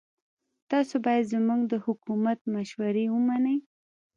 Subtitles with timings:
[0.71, 3.57] تاسو باید زموږ د حکومت مشورې ومنئ.